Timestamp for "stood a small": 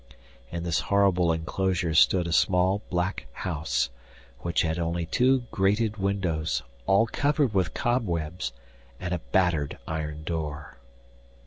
1.93-2.81